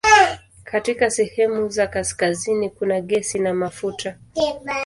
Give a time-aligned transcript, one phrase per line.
[0.63, 4.17] Katika sehemu za kaskazini kuna gesi na mafuta.